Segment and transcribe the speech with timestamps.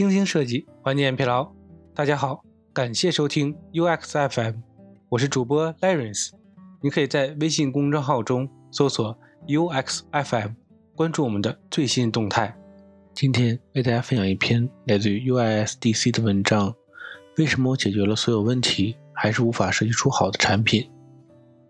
[0.00, 1.52] 精心设计，缓解疲劳。
[1.94, 4.54] 大家好，感谢收听 UX FM，
[5.10, 6.30] 我是主播 Lawrence。
[6.80, 9.14] 你可以在微信公众号中搜索
[9.46, 10.52] UX FM，
[10.96, 12.56] 关注我们的最新动态。
[13.12, 16.74] 今天为大家分享一篇来自于 UISDC 的文章：
[17.36, 20.90] 为什么我解决了所有问题，还是无法设计出好的产品？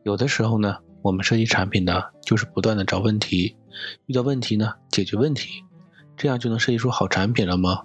[0.05, 3.57] 有的时候呢，我们设计产品呢，就是不断的找问题，
[4.07, 5.65] 遇到问题呢，解决问题。
[6.17, 7.83] 这样就能设计出好产品了吗？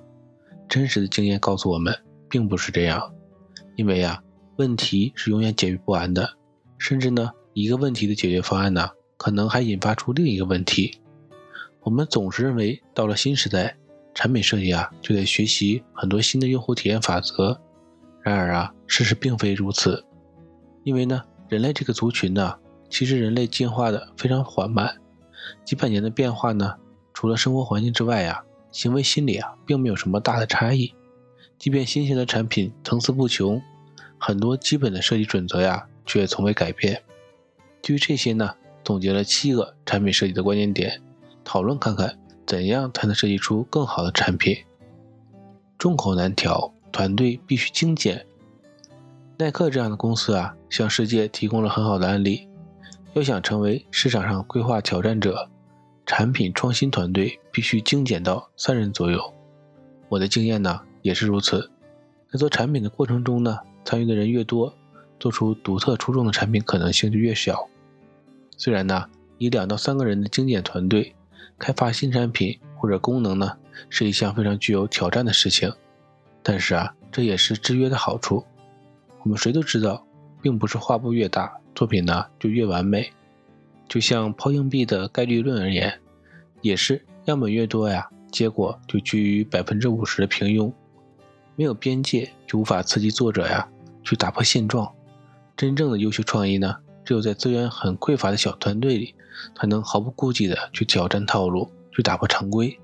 [0.68, 1.96] 真实的经验告诉我们，
[2.30, 3.14] 并不是这样。
[3.76, 4.22] 因为呀，
[4.58, 6.30] 问题是永远解决不完的，
[6.78, 11.00] 甚至呢，一个问题的解决方案呢，可能还引发出另一个问题。
[11.82, 13.78] 我们总是认为，到了新时代，
[14.14, 17.60] 产品设计啊，就得学习很多新的用户体验法则。
[18.22, 20.04] 然而啊，事实并非如此。
[20.84, 22.56] 因为呢，人类这个族群呢，
[22.90, 24.96] 其实人类进化的非常缓慢，
[25.64, 26.76] 几百年的变化呢。
[27.14, 28.44] 除了生活环境之外呀，
[28.76, 30.94] 行为心理啊，并没有什么大的差异。
[31.58, 33.62] 即便新型的产品层次不穷，
[34.18, 37.02] 很多基本的设计准则呀，却从未改变。
[37.82, 41.02] 基于这些呢，总结了七个产品设计的关键点，
[41.46, 44.58] 讨论看看怎样才能设计出更好的产品。
[45.78, 48.26] 众口难调，团队必须精简。
[49.38, 52.50] 耐克这样的公司啊，向世界提供了很好的案例。
[53.14, 55.50] 要想成为市场上规划挑战者。
[56.06, 59.34] 产品创新团队必须精简到三人左右。
[60.08, 61.72] 我的经验呢也是如此。
[62.32, 64.74] 在做产品的过程中呢，参与的人越多，
[65.20, 67.68] 做出独特出众的产品可能性就越小。
[68.58, 71.16] 虽然呢，以两到三个人的精简团队
[71.58, 73.58] 开发新产品或者功能呢，
[73.90, 75.74] 是一项非常具有挑战的事情，
[76.44, 78.46] 但是啊，这也是制约的好处。
[79.24, 80.06] 我们谁都知道，
[80.42, 83.12] 并不是画布越大，作品呢就越完美。
[83.88, 86.00] 就像抛硬币的概率论而言，
[86.62, 90.72] 也是样本越多呀，结果就居于百分之五十的平庸。
[91.56, 93.70] 没有边界，就无法刺激作者呀
[94.04, 94.92] 去打破现状。
[95.56, 99.16] 真正的优秀创意呢，只有在资源很匮乏的小团队里，
[99.56, 102.78] 才能毫不顾忌的去挑战套路，去打破常规。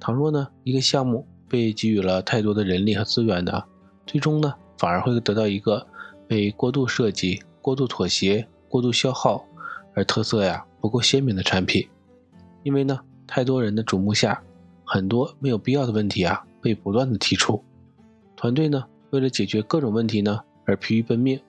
[0.00, 3.62] 倘若呢，一个项目被给予了太多的人力和资源呢，
[4.06, 5.86] 最终呢，反而会得到一个
[6.26, 9.46] 被过度设计、过度妥协、过度消耗。
[9.94, 11.88] 而特色呀不够鲜明的产品，
[12.62, 14.42] 因为呢太多人的瞩目下，
[14.84, 17.62] 很多没有必要的问题啊被不断的提出，
[18.36, 21.40] 团队呢为了解决各种问题呢而疲于奔命，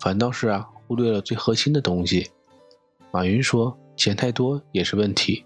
[0.00, 2.30] 反倒是啊忽略了最核心的东西。
[3.12, 5.44] 马云说钱太多也是问题，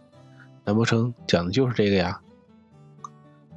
[0.65, 2.21] 难不成讲的就是这个呀？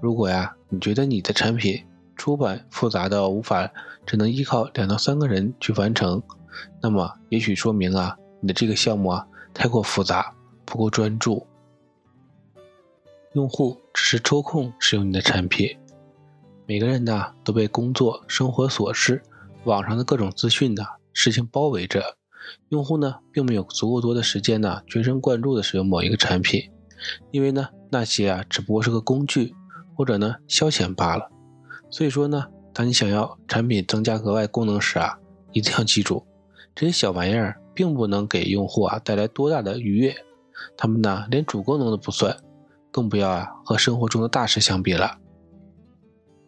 [0.02, 1.82] 如果呀你觉得你的产品
[2.16, 3.72] 出版复杂到无法
[4.06, 6.22] 只能依靠两到三个人去完成，
[6.82, 8.18] 那么也许说明啊。
[8.44, 11.48] 你的这个项目啊，太过复杂，不够专注。
[13.32, 15.78] 用户只是抽空使用你的产品，
[16.66, 19.24] 每个人呢都被工作、生活琐事、
[19.64, 20.84] 网上的各种资讯呢
[21.14, 22.18] 事情包围着。
[22.68, 26.70] 用户呢，并没有足够多的时间呢，全神贯注的使用某一个产品，
[27.32, 29.56] 因为呢，那些啊只不过是个工具，
[29.96, 31.32] 或者呢消遣罢了。
[31.90, 35.18] 所以说呢，当你想要产品增加额外功能时啊，
[35.54, 36.28] 一定要记住
[36.76, 37.58] 这些小玩意儿。
[37.74, 40.16] 并不能给用户啊带来多大的愉悦，
[40.78, 42.36] 他们呢连主功能都不算，
[42.92, 45.18] 更不要啊和生活中的大事相比了。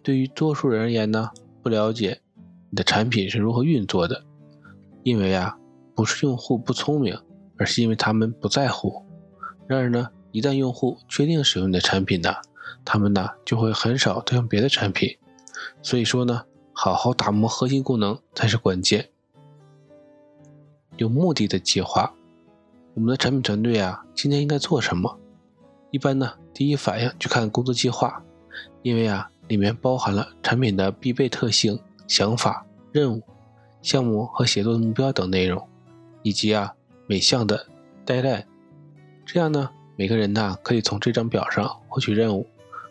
[0.04, 1.32] 对于多数人而言呢，
[1.64, 2.22] 不了解
[2.70, 4.24] 你的产品是如何运作的，
[5.04, 5.58] 因为啊
[5.96, 7.18] 不是用户不聪明，
[7.58, 9.04] 而是因为他们不在乎。
[9.68, 12.36] 然而呢，一旦用户确定使用你的产品呢，
[12.84, 15.18] 他们呢就会很少再用别的产品。
[15.82, 19.10] 所以说呢，好好打磨核心功能才是关键。
[20.98, 22.14] 有目的的计划，
[22.94, 25.20] 我们的产品团队啊，今天应该做什么？
[25.92, 28.24] 一般呢，第一反应去看工作计划，
[28.82, 33.22] 因为啊，里面包含了产品的必备特性、想法、任务、
[33.82, 35.68] 项目和写作的目标等内容，
[36.24, 36.74] 以及啊
[37.08, 37.68] 每项的
[38.06, 38.46] deadline。
[39.26, 42.48] 这样呢，每个人呢可以从这张表上获取任务，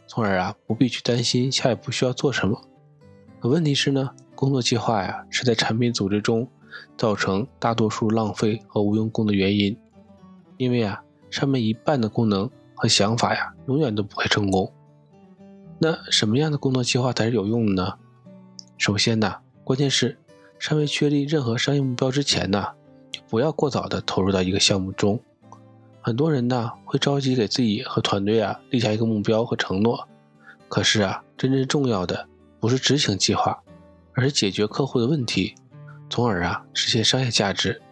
[0.07, 2.61] 从而啊不必去担心下一步需要做什么。
[3.41, 6.47] 可问题是呢，工作计划呀是在产品组织中。
[6.97, 9.77] 造成大多数浪费和无用功的原因，
[10.57, 14.73] 因为啊，上面一半的功能和想法呀，永远都不会成功。
[15.79, 17.95] 那什么样的工作计划才是有用的呢？
[18.79, 20.19] 首先呢，关键是
[20.59, 22.69] 尚未确立任何商业目标之前呢，
[23.11, 25.21] 就不要过早的投入到一个项目中。
[26.01, 30.07] 很多人呢，会着急给自己和团队啊立下一个目标和承诺，
[30.69, 32.29] 可是啊，真正重要的
[32.61, 33.63] 不是执行计划，
[34.13, 35.55] 而是解决客户的问题。
[36.15, 37.83] 从而啊实现商业价值。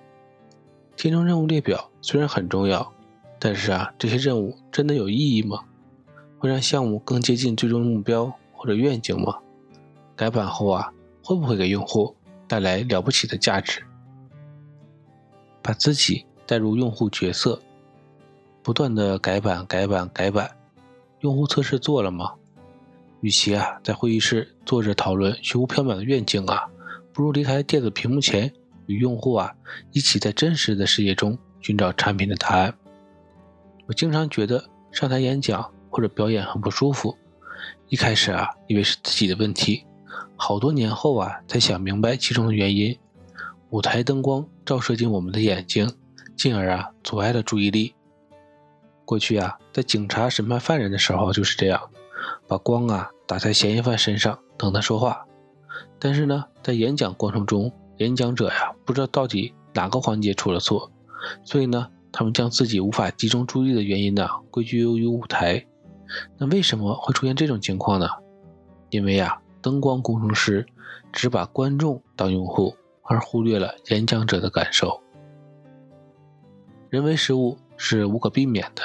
[0.94, 2.92] 填充任务列表虽然很重要，
[3.40, 5.64] 但是啊这些任务真的有意义吗？
[6.38, 9.40] 会让项目更接近最终目标或者愿景吗？
[10.14, 10.92] 改版后啊，
[11.24, 12.14] 会不会给用户
[12.46, 13.82] 带来了不起的价值？
[15.60, 17.60] 把自己带入用户角色，
[18.62, 20.48] 不断的改版、改版、改版，
[21.22, 22.34] 用户测试做了吗？
[23.20, 26.68] 与其啊在会议室坐着讨论虚无缥缈的愿景啊，
[27.12, 28.52] 不如离开电子屏幕前，
[28.86, 29.54] 与用户啊
[29.92, 32.74] 一起在真实的世界中寻找产品的答案。
[33.86, 37.16] 我经常觉得上台演讲或者表演很不舒服，
[37.88, 39.84] 一开始啊以为是自己的问题，
[40.36, 42.98] 好多年后啊才想明白其中的原因。
[43.70, 45.90] 舞台灯光照射进我们的眼睛，
[46.36, 47.94] 进而啊阻碍了注意力。
[49.04, 51.90] 过去啊在警察审判犯人的时候就是这样。
[52.46, 55.26] 把光啊打在嫌疑犯身上，等他说话。
[55.98, 60.90] 但是呢，在演讲过程中，演讲者呀不知道到底哪个环节出了错，
[61.44, 65.66] 所以呢，他们将自己无法集中注意的原因呢归咎于舞台。
[66.38, 68.08] 那为什么会出现这种情况呢？
[68.90, 70.66] 因为呀，灯光工程师
[71.12, 75.00] 只把观众当用户，而忽略了演讲者的感受。
[76.90, 78.82] 人为失误是无可避免的。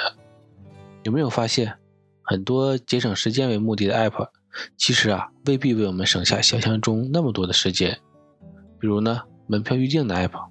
[1.02, 1.74] 有没有发现？
[2.22, 4.28] 很多节省时间为目的的 App，
[4.76, 7.98] 其实啊未必为我们省下想象中那么多的时间。
[8.80, 10.48] 比如呢，门票预订的 App，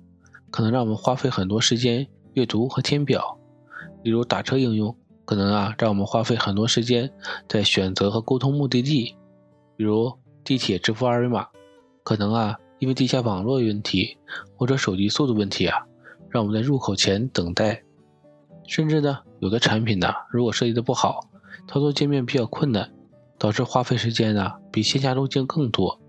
[0.52, 3.20] 可能让我们花费很多时间阅读和填表；
[4.04, 4.96] 例如打车应用，
[5.26, 7.12] 可能啊让我们花费很多时间
[7.48, 9.16] 在选择和沟通目的地；
[9.76, 10.14] 比如
[10.44, 11.48] 地铁支付二维码，
[12.04, 14.18] 可能啊因为地下网络问题
[14.56, 15.86] 或者手机速度问题啊，
[16.30, 17.84] 让我们在入口前等待。
[18.68, 21.22] 甚至呢，有的产品呢，如果设计的不好，
[21.68, 22.92] 操作界面比较困难，
[23.38, 26.00] 导致花费时间呢比线下路径更多。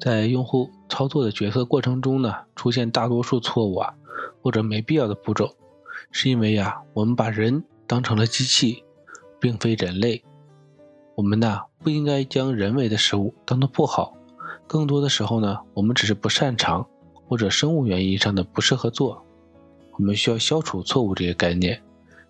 [0.00, 3.94] 在用户操作的决策过程中呢，出现大多数错误啊，
[4.42, 5.54] 或者没必要的步骤，
[6.10, 8.82] 是因为呀，我们把人当成了机器，
[9.38, 10.24] 并非人类。
[11.14, 14.14] 我们呢不应该将人为的失误当做不好，
[14.66, 16.86] 更多的时候呢，我们只是不擅长
[17.28, 19.22] 或者生物原因上的不适合做。
[19.92, 21.80] 我们需要消除错误这个概念，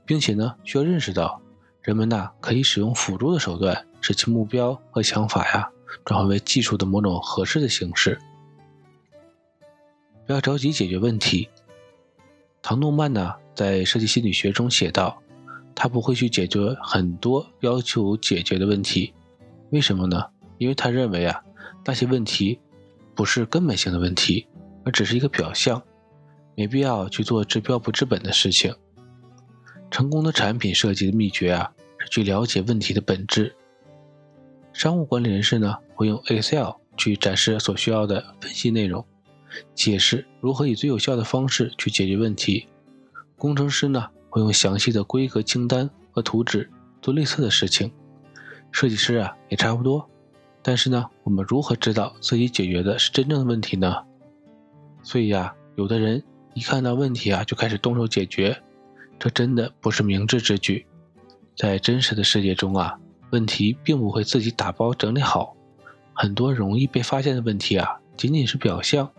[0.04, 1.40] 并且呢，需要认识到。
[1.80, 5.70] 人们呢可以使用辅助的手段，使其目标和想法呀
[6.04, 8.20] 转化为技术的某种合适的形式。
[10.26, 11.48] 不要着急解决问题。
[12.60, 15.20] 唐诺曼呢在设计心理学中写道
[15.74, 19.14] ：“他不会去解决很多要求解决的问题，
[19.70, 20.26] 为什么呢？
[20.58, 21.42] 因为他认为啊
[21.84, 22.60] 那些问题
[23.14, 24.46] 不是根本性的问题，
[24.84, 25.82] 而只是一个表象，
[26.54, 28.74] 没必要去做治标不治本的事情。”
[29.90, 33.54] 成功的产品设计的秘诀啊，是去了解问题的本质。
[34.72, 39.04] 商务管理人士呢，会用 Excel 去展示所需要的分析内容，
[39.74, 42.66] 解释如何以最有效的方式去解决问题。
[43.36, 46.70] 工程师呢，会用详细的规格清单和图纸
[47.00, 47.92] 做类似的事情。
[48.70, 50.08] 设计师啊，也差不多。
[50.62, 53.96] 但是呢，我们如何知道自己解决的是真正的问题呢？
[55.02, 56.22] 所以呀，有的人
[56.54, 58.62] 一看到问题啊，就开始动手解决。
[59.18, 60.86] 这真的不是明智之举，
[61.56, 62.98] 在真实的世界中啊，
[63.32, 65.56] 问题并不会自己打包整理好，
[66.12, 69.10] 很多容易被发现的问题啊，仅仅是表象，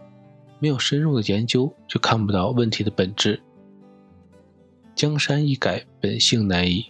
[0.60, 3.42] 没有深入的研究就看不到问题的本质。
[4.94, 6.86] 江山易改，本性难移。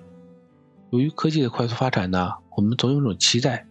[0.89, 3.65] 由于科技的快速发展呢，我们总有种期待，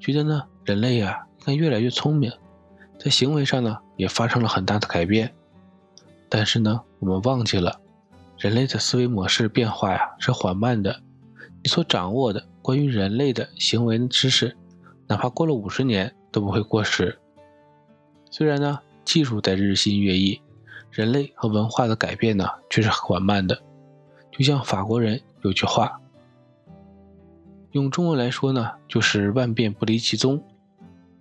[0.00, 2.32] 觉得呢，人类啊应该越来越聪明，
[2.98, 5.34] 在行为上呢也发生了很大的改变，
[6.30, 7.78] 但是呢，我们忘记了。
[8.38, 11.02] 人类的思维模式变化呀是缓慢的，
[11.62, 14.56] 你所掌握的关于人类的行为知识，
[15.06, 17.16] 哪怕过了五十年都不会过时。
[18.28, 20.40] 虽然呢，技术在日新月异，
[20.90, 23.56] 人类和文化的改变呢却是缓慢的。
[24.32, 26.00] 就像法国人有句话，
[27.70, 30.42] 用中文来说呢，就是万变不离其宗。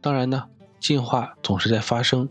[0.02, 0.46] 当然呢，
[0.80, 2.28] 进化总是在发生，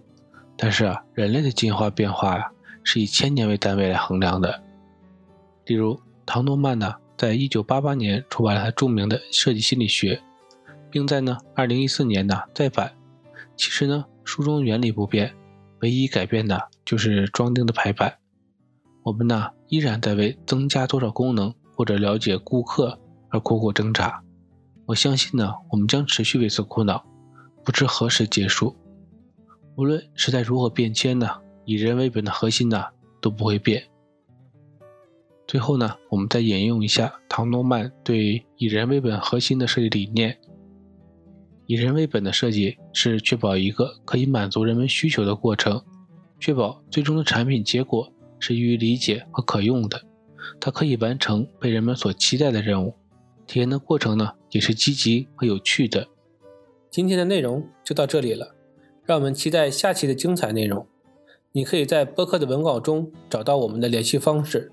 [0.56, 2.50] 但是啊，人类的进化变化呀，
[2.82, 4.60] 是以千年为单位来衡量的。
[5.66, 10.22] 例如，唐诺曼呢，在一九八八年出版了他著名的设计心理学，
[10.90, 12.92] 并在呢二零一四年呢再版。
[13.56, 15.34] 其实呢，书中原理不变，
[15.80, 18.18] 唯一改变的就是装订的排版。
[19.04, 24.22] 我们呢依然在为增加多少功能或者了解顾客而苦苦挣扎。
[24.86, 27.04] 我相信呢，我们将持续为此苦恼，
[27.64, 28.76] 不知何时结束。
[29.76, 31.28] 无论时代如何变迁呢，
[31.64, 32.84] 以人为本的核心呢
[33.20, 33.84] 都不会变。
[35.46, 40.38] 最后呢我们再引用一下唐诺曼对以人为本核心的设计理念。
[41.66, 45.82] 以人为本的设计是确保一个可以满足人们需求的过程
[46.38, 50.02] 确保最终的产品结果是易于理解和可用的。
[50.60, 52.94] 它可以完成被人们所期待的任务
[53.46, 56.08] 体验的过程呢也是积极和有趣的。
[56.90, 58.54] 今天的内容就到这里了
[59.04, 60.86] 让我们期待下期的精彩内容。
[61.52, 64.72] 你可以在播客的文稿中找到我们的联系方式